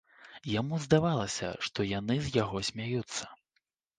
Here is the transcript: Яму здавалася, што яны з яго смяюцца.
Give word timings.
Яму 0.59 0.79
здавалася, 0.85 1.51
што 1.67 1.85
яны 1.89 2.17
з 2.29 2.33
яго 2.39 2.61
смяюцца. 2.73 3.29